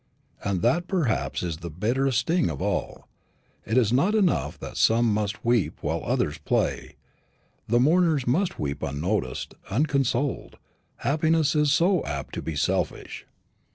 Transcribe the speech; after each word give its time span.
And 0.43 0.63
that 0.63 0.87
perhaps 0.87 1.43
is 1.43 1.57
the 1.57 1.69
bitterest 1.69 2.21
sting 2.21 2.49
of 2.49 2.59
all. 2.59 3.07
It 3.67 3.77
is 3.77 3.93
not 3.93 4.15
enough 4.15 4.57
that 4.59 4.75
some 4.75 5.13
must 5.13 5.45
weep 5.45 5.77
while 5.83 6.01
others 6.03 6.39
play; 6.39 6.95
the 7.67 7.79
mourners 7.79 8.25
must 8.25 8.57
weep 8.57 8.81
unnoticed, 8.81 9.53
unconsoled; 9.69 10.57
happiness 10.95 11.53
is 11.55 11.71
so 11.71 12.03
apt 12.03 12.33
to 12.33 12.41
be 12.41 12.55
selfish. 12.55 13.27